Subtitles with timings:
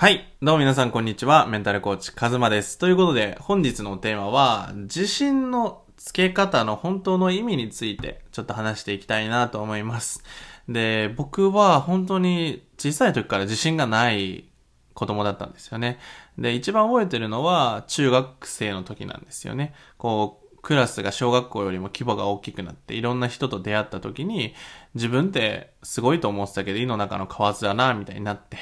[0.00, 0.24] はい。
[0.40, 1.46] どうも皆さんこんにちは。
[1.46, 2.78] メンタルコーチ、カズマです。
[2.78, 10.24] ということで、本日のテーマは、自信のつけ方の本当の意味について、ちょっと話していきたいなと思います。
[10.70, 14.48] で、僕は本当に小さい時から自信がない
[14.94, 15.98] 子供だったんですよね。
[16.38, 19.74] で、一番覚えてるのは、中学生の時なんですよね。
[19.98, 24.54] こう、クラスが小学校よりも規模が大きくなっていろんな人と出会った時に
[24.94, 28.58] 自分ってすごいと思ってたけど井の中の蛙だなみたいになって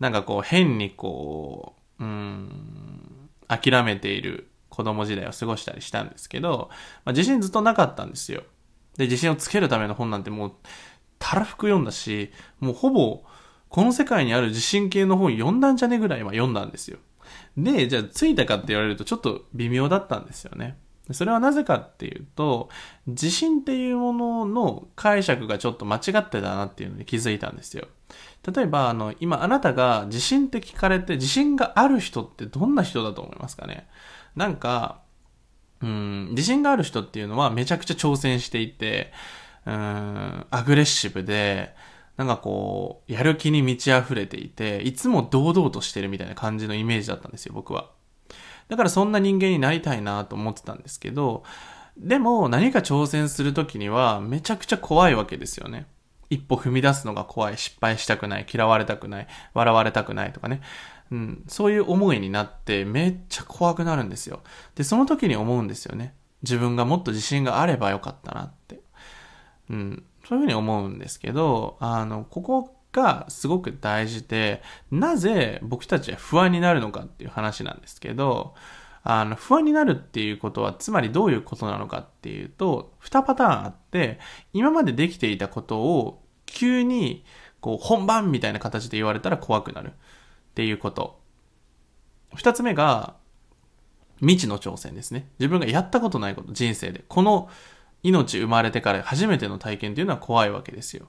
[0.00, 6.68] なんかこう変にこう、うん、諦めている子供時代を過ごしたりしたんですけど、
[7.04, 8.42] まあ、自信ずっとなかったんですよ。
[8.96, 10.52] で、自信をつけるための本なんてもう
[11.18, 13.24] たらふく読んだし、もうほぼ
[13.68, 16.98] この世界にある自信系の本読んだんじゃねぐらいは読んだんですよ。
[17.56, 20.78] で、じゃあついたかって言われるとちょっと微妙だったんですよね。
[21.12, 22.68] それはなぜかっていうと、
[23.06, 27.88] 自信っていうものの解釈がちょっと間違ってたなっていうのに気づいたんですよ。
[28.54, 33.88] 例えば、あの、今あなたが自信って聞かれて、自信がある人ってどんな人だと思いますかね？
[34.36, 35.00] なんか、
[35.80, 39.12] うん、自信がある人っていうのはめちゃくちゃ挑戦していて、
[39.64, 41.74] うん、アグレッシブで、
[42.16, 47.90] なんかこう、やる気に満ち溢れていて、いつも堂々としてるみたいな感じのイメージだったんですよ、僕は。
[48.68, 51.42] だからそんな人間になりたいなと思ってたんですけど、
[51.96, 55.86] でも何か挑戦するときにはめちゃくちゃ怖いわけですよね。
[56.30, 60.60] 一歩踏み出すのが怖い、失敗したくない、嫌われたくない、笑われたくないとかね。
[61.10, 64.40] うん、そういう思いになってめっちゃ怖くなるんですよ。
[64.74, 66.14] で、その時に思うんですよね。
[66.42, 68.80] 自分がもっと自信があればよかったなって。
[69.70, 78.54] うん、そういうふうに思うんですけど、あの、ここがすごく大事で、なぜ僕たちは不安になるのかっていう話なんですけど、
[79.04, 84.18] あの、不安になるっていうことは、つまりどういうことなのかっていうと、2パターンあって、
[84.52, 87.24] 今までできていたことを急に、
[87.60, 89.92] こう、本番みたいな形で言われたら怖くなるっ
[90.54, 91.20] ていうこと。
[92.36, 93.14] 2つ目が、
[94.20, 95.28] 未知の挑戦ですね。
[95.38, 97.04] 自分がやったことないこと、人生で。
[97.08, 97.48] この
[98.02, 101.08] 命生まれてから初めての体験っていうのは怖いわけですよ。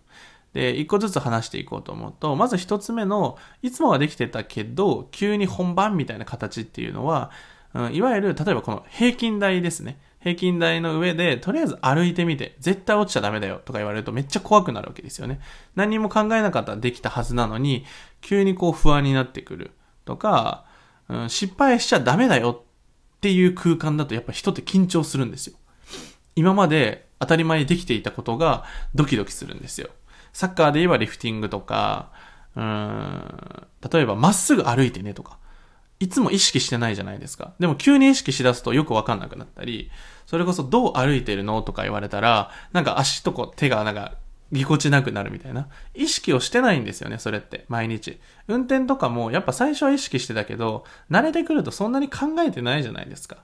[0.53, 7.31] で、一個ずつ話していこうと思うと、まず一つ目の、いつもはできてたけど、急に本番みたいな形っていうのは、
[7.73, 9.99] うん、いわゆる、例えばこの平均台ですね。
[10.21, 15.39] 平均台の上で、とりあえず歩いてみて、絶対落ちちゃダメだよとか言われるとめっちゃ怖くなるわけですよね。
[15.75, 17.85] 何も考えなかったらできたはずなのに、
[18.21, 19.71] 急にこう不安になってくる
[20.05, 20.65] とか、
[21.07, 22.63] うん、失敗しちゃダメだよ
[23.17, 25.55] っていう空間だとやっぱ人って緊張するんですよ。
[26.35, 28.63] 今まで当たり前にできていたことが
[28.95, 29.89] ドキドキするんですよ。
[30.33, 32.11] サッカーで言えばリフティングとか、
[32.55, 35.37] うん、例えばまっすぐ歩いてねとか、
[35.99, 37.53] いつも意識してないじゃないですか。
[37.59, 39.91] でも急に意識しだすとよくわかんなくなったり、
[40.25, 44.13] それこそどう歩いてるのとか言われたら、なんか足とこ手がなんか
[44.51, 45.67] ぎこちなくなるみたいな。
[45.93, 47.65] 意識をしてないんですよね、それって。
[47.67, 48.19] 毎日。
[48.47, 53.37] 運転とかもやっぱ最初は意識してたけど、慣れてくるとそんなに考えてないじゃないですか。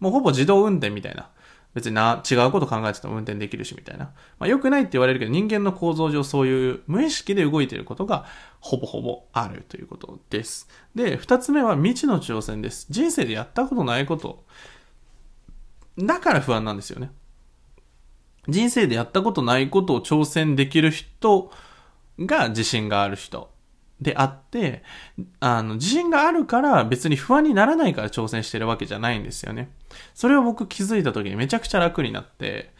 [0.00, 1.28] もうほぼ自動運転みたいな。
[1.74, 4.06] 別にな、違うこと考えてても運転できるしみたいな。
[4.38, 8.26] まあ良くないって言われるけど人間の構造上そういう無意識で動いていることが
[8.60, 10.68] ほぼほぼあるということです。
[10.94, 12.86] で、二つ目は未知の挑戦です。
[12.90, 14.44] 人生でやったことないこと。
[15.98, 17.12] だから不安なんですよね。
[18.48, 21.52] 人生でやったことないことを挑戦できる人
[22.18, 23.50] が自信がある人
[24.00, 24.82] であって、
[25.40, 29.70] あの、自信があるから別に不安にならないから挑戦してるわけじゃないんですよね。
[30.14, 32.72] それを僕気づいた時にめちゃくちゃ楽になって、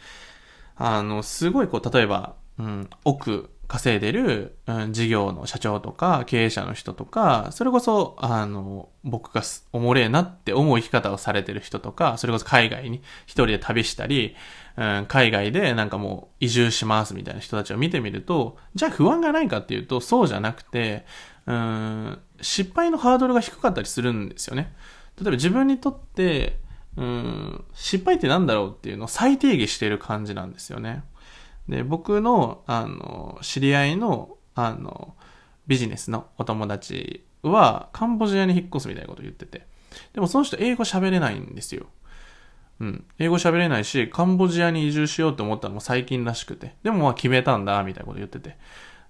[0.75, 14.35] あの、すごいこう、例えば、うん、奥稼いでる、うん、事業の社長とか経営者の人とか、それこそ、あの、僕がおもれえなって思う生き方をされてる人とか、それこそ海外に一人で旅したり、
[14.75, 21.05] うん、海外でなんかもう移住しますみたいな人たちを見てみると、じゃあ不安がないかっていうと、そうじゃなくて、
[21.45, 24.73] うん、失敗のハードルが低かったりするんですよね。
[25.15, 26.59] 例えば自分にとって、
[26.97, 31.05] うん、失敗ってなんだろうっていうのを再定義している感じなんですよね。
[31.71, 35.15] で、僕の、あの、知り合いの、あの、
[35.67, 39.65] ビジネスのお友達は、カンボジアに引っ越すみたいなこと言ってて。
[40.11, 41.85] でもその人英語喋れないんですよ。
[42.81, 43.05] うん。
[43.19, 46.75] 英語喋れないし、カンボジアに移住しようと思ったのも最近らしくて。
[46.83, 48.57] でもまあ決めたんだ、みたいなこと言ってて。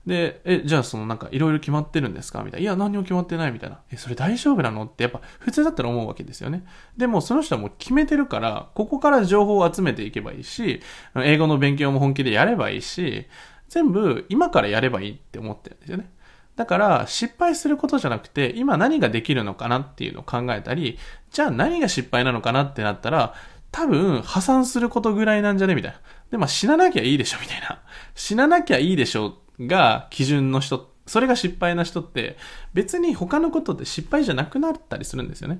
[0.05, 2.43] で、え、じゃあそのなんかいろいろ決まってるんですか？
[2.43, 2.63] みたいな。
[2.63, 3.81] いや、何も決まってないみたいな。
[3.91, 4.85] え、それ大丈夫なの？
[4.85, 6.63] ってやっぱ普通だったら思うわけですよね。
[6.97, 10.81] でもその人はもう決めてるから、ここから情報を集めていけばいいし、
[11.15, 13.27] 英語の勉強も本気でやればいいし、
[13.69, 16.11] 全部今からやればいいって思ってるんですよね。
[16.55, 20.97] だから失敗することじゃなくて、今何ができるのかなっていうのを考えたり、
[21.31, 23.35] じゃあ何が失敗なのかなってなったら、
[23.71, 25.75] 多分破産することぐらいなんじゃね？
[25.75, 26.01] みたいな。
[26.31, 27.37] で、まあ死ななきゃいいでしょ？
[27.39, 27.81] みたいな。
[28.15, 29.37] 死ななきゃいいでしょ？
[29.67, 32.37] が基準の人それが失敗な人って
[32.73, 35.59] 別に他のことで失敗じゃなくなったりするんですよね。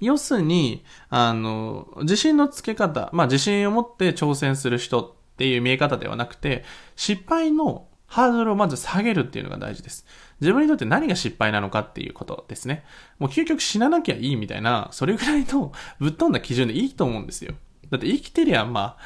[0.00, 6.64] 要するに、あの、自信のつけ方、まあ自信を持って挑戦する人っていう見え方ではなくて、
[6.96, 10.06] 失敗のハードルをまず下げるっていうのが大事です。
[10.40, 12.84] 自分にとって何が失敗なのかっていうことですね。
[13.18, 17.54] もう究極死ななきゃいいみたいな、それぐらいのぶっ飛んだ基準でいいと思うんですよ。
[17.90, 18.96] だって生きてりゃ、まあ、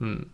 [0.00, 0.30] うん、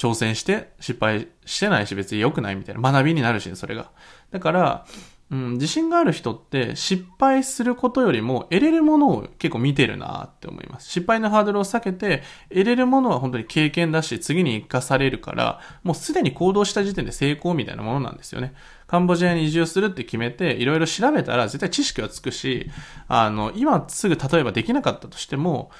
[0.00, 3.90] 挑戦して失敗してないし別に良くないみたいな学びになるしね、それが。
[4.30, 4.86] だから、
[5.30, 10.88] うん、自信がある人って失敗することよりも得れるものを結構見てるなって思います。
[10.88, 18.54] 失敗のハードルを避けて得れるものは本当に経験だし次に活かされるからもうすでに行動した時点で成功みたいなものなんですよね。
[18.86, 22.70] カンボジアに移住するって決めていろいろ調べたら絶対知識はつくし、
[23.06, 25.70] あの、今すぐ例えばできなかったとしても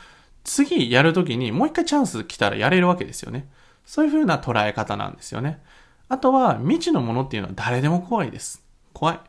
[0.44, 3.49] 次やるときにもう一回チャンス来たらやれるわけですよね。
[3.84, 5.62] そういう風な捉え方なんですよね。
[6.08, 8.64] あとは未知のものっていうのは誰でも怖いです。
[8.92, 9.20] 怖い。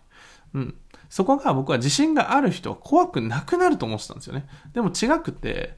[0.56, 0.76] うん。
[1.10, 4.48] そこが僕は自信がある人は怖くなくなると思ってたんですよね。
[4.74, 5.76] でも違くて、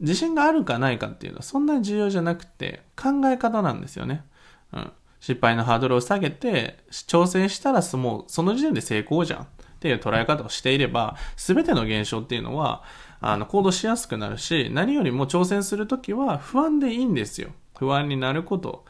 [0.00, 4.24] 自信があるかないかっていうのはそんなに重要じゃなくて考え方なんですよね。
[4.72, 4.92] うん。
[5.20, 9.46] 失敗のハードルを下げて挑戦したらもうその時点で成功じゃんっ
[9.80, 12.82] ていう捉え方をしていれば全ての現象っていうのは
[13.22, 17.52] あの行動しやすくなるし何よりも挑戦するときは不安でいいんですよ。
[17.78, 18.84] 不安になること、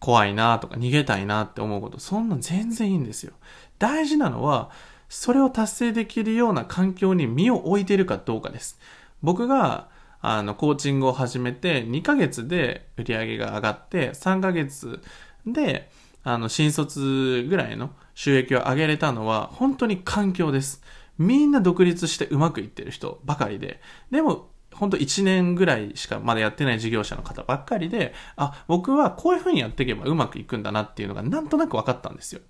[0.00, 3.32] 怖いなとか逃げたいなって思うこと、そんな全然いいんですよ。
[3.78, 4.70] 大事なのは、
[5.08, 8.78] それを達成できるような環境に身を置いているかどうかです。
[9.22, 9.88] 僕が、
[10.20, 15.02] あの、コーチングを始めて、2ヶ月で売り上げが上がって、3ヶ月
[15.46, 15.90] で、
[16.22, 20.82] あの、新卒ぐらいの収益を上げれたのは、本当に環境です。
[21.18, 23.80] みんな独立してうまくいってる人ばかりで。
[24.10, 32.40] でも、本当1年ぐらいしかまだやってない事業者の方ばっかりで、あ、僕はこういう風にやっていけばうまくいくんだなっていうのがなんとなく分かったんですよ。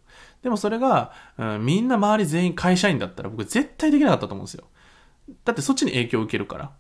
[0.43, 4.65] でもそれが、うん、みんな周り全員会社員だったら僕絶対できなかったと思うんですよ。
[5.45, 6.71] だってそっちに影響を受けるから。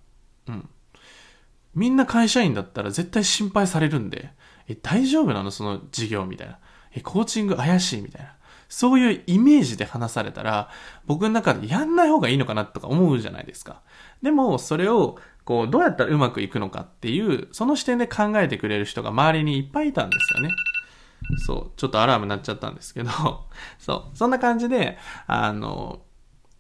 [0.48, 0.68] うん。
[1.74, 4.30] みんな会社員だったら絶対心配されるんで、
[4.68, 5.50] え、大丈夫なの？
[5.50, 6.58] その事業みたいな。
[6.92, 8.34] え、コーチング怪しいみたいな。
[8.68, 10.70] そういうイメージで話されたら、
[11.06, 13.82] 僕の中でやんない方がいいのかなとか思うじゃないですか。
[14.22, 20.50] でも、それをこう、どうやったらうまくいくのかっていう、その視点で考えてくれる人が周りにいっぱいいたんですよね。
[21.46, 23.10] そう、ちょっとアラーム鳴っちゃったんですけど、
[23.78, 26.02] そう、そんな感じで、あの、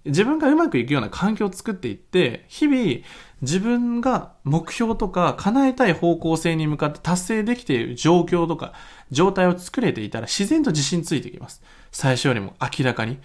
[0.04, 3.00] 自分がうまくいくような環境を作っていって、日々
[3.40, 8.74] 自分が目標とか叶えたい方向性に向かって達成できている状況とか
[9.10, 11.62] 状態を作れていたら自然と自信ついてきます。
[11.90, 13.18] 最初よりも明らかに。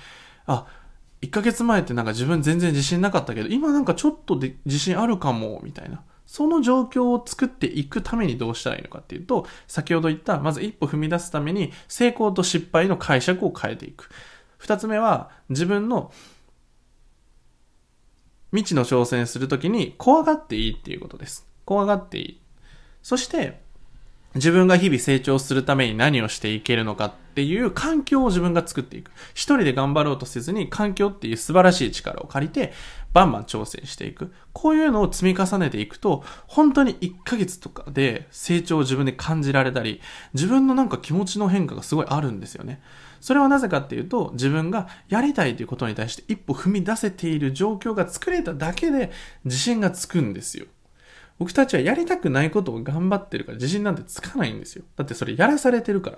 [0.46, 0.68] あ、
[1.22, 6.04] 1ヶ月前ってなんか自分全然自信なかったけど、今なんかちょっとで自信あるかも、みたいな。
[6.26, 14.10] その状況を作っていくためにどうしたらいいのかっていうと、先ほど言った、まず一歩踏み出すために、成功と失敗の解釈を変えていく。
[14.60, 16.14] 二つ目は、自分の
[18.52, 21.48] 未知の挑戦するときに怖がっていいっていうことです。
[21.66, 22.42] 怖がっていい。
[23.02, 23.62] そして、
[24.36, 29.12] 自分が日々成長するために何をしていけるのかっていう環境を自分が作っていく。
[29.34, 32.72] 一人で頑張ろうとせずに環境っていう素晴らしい力を借りて
[33.12, 34.32] バンバン挑戦していく。
[34.54, 40.00] こういうのを積み重ねていくと、本当に1ヶ月とかで成長を自分で感じられたり、
[40.34, 42.82] 自分のなんか気持ちの変化がすごいあるんですよね。
[43.22, 49.12] それはなぜかっていうと、自分がやりたいということに対して一歩踏み出せている状況が作れただけで
[49.44, 50.68] 自信がつくんですよ。
[51.40, 54.84] 僕たちはやりたくないことを頑張ってるから自信なんてつかないんですよ。
[54.98, 56.18] だってそれやらされてるから。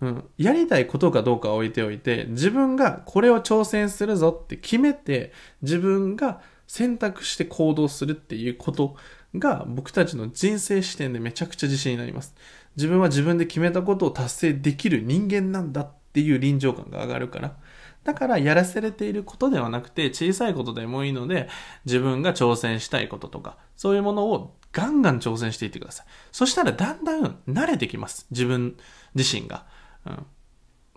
[0.00, 0.24] うん。
[0.36, 5.32] やりたいことかどうかは置いておいて、自分がこれを挑戦するぞって決めて、
[5.62, 8.96] 自分が選択して行動するっていうこと
[9.38, 12.34] が僕たちの人生視点でめちゃくちゃ自信になります。
[12.76, 17.56] 自分は自分で決めたことを達成できる人間なんだっていう臨場感が上がるから。
[18.04, 21.48] だからやらせれていることではなくて小さいことでもいいので
[21.84, 26.06] 自分が挑戦したいこととかそういうものをガンガン挑戦していってください。
[26.32, 28.26] そしたらだんだん慣れてきます。
[28.30, 28.76] 自分
[29.14, 29.66] 自身が。
[30.04, 30.26] うん。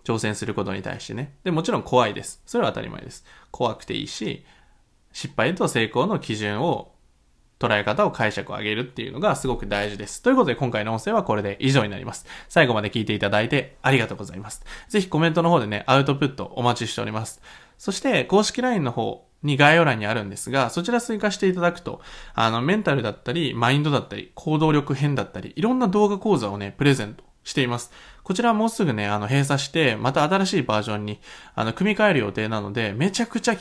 [0.04, 1.36] 挑戦することに対してね。
[1.44, 2.42] で、もちろん怖いです。
[2.46, 3.24] それは当たり前です。
[3.50, 4.44] 怖くていいし、
[5.12, 6.92] 失敗と成功の基準を
[7.58, 10.22] 捉え方を解釈を上げるっていうのがすごく大事です。
[10.22, 12.26] ということで今回の音声はこれで以上になります。
[12.48, 14.64] 最後まで聞いていただいてありがとうございます。
[14.88, 17.40] ぜひコメントの方でね、アウトプットお待ちしております。
[17.76, 22.00] そして公式 LINE の方に概要欄にあるんですが、そちら追加していただくと、
[22.34, 27.92] あの、メンタルだったり、マインドだったり、行動力編だったり、いろんな動画講座をね、プレゼントしています。
[28.24, 31.20] こちらはもうすぐね、あの、閉鎖して、また新しいバージョンに、
[31.54, 33.56] あの、組み替える予定なので、めちゃくちゃ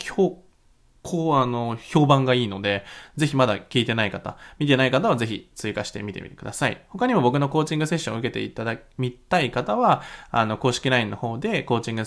[1.07, 2.83] 構あの、評判がいいので、
[3.15, 6.81] ぜひまだ聞いてない方、見てない方はぜひ追加してみてみてください。
[6.89, 12.03] 他にも僕のコーチングセッションを受けていただ、みたい方は、あの、公式 LINE の方でコーチング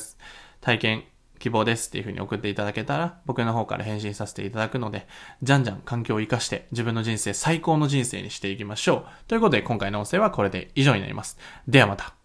[0.60, 1.04] 体験
[1.38, 5.08] 希望ですっていう風に送っていただけたら、僕の方から返信させていただくので、
[5.42, 9.04] じゃんじゃん環境を活かして自分の人生最高の人生にしていきましょう。
[9.26, 11.38] ということで今回の音声はこれで以上になります。
[11.66, 12.19] ではまた。